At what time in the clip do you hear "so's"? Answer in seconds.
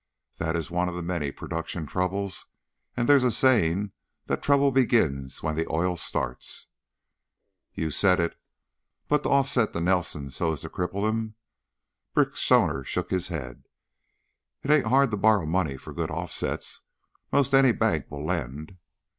10.35-10.61